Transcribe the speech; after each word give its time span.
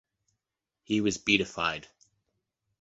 He 0.81 0.99
was 0.99 1.19
beatified. 1.19 1.85